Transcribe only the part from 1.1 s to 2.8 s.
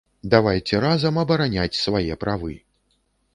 абараняць свае правы.